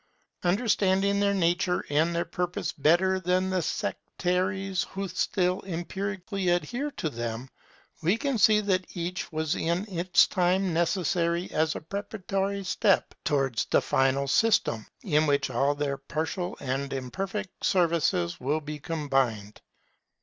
[0.41, 7.07] Understanding their nature and their purpose better than the sectaries who still empirically adhere to
[7.07, 7.51] them,
[8.01, 13.65] we can see that each was in its time necessary as a preparatory step towards
[13.65, 19.61] the final system, in which all their partial and imperfect services will be combined.